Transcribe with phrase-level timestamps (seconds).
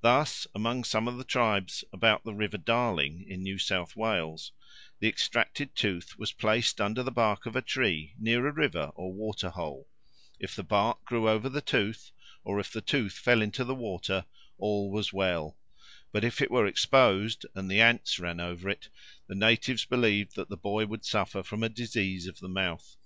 [0.00, 4.52] Thus among some of the tribes about the river Darling, in New South Wales,
[5.00, 9.12] the extracted tooth was placed under the bark of a tree near a river or
[9.12, 9.86] water hole;
[10.40, 12.10] if the bark grew over the tooth,
[12.42, 14.24] or if the tooth fell into the water,
[14.56, 15.58] all was well;
[16.10, 18.88] but if it were exposed and the ants ran over it,
[19.26, 22.96] the natives believed that the boy would suffer from a disease of the mouth.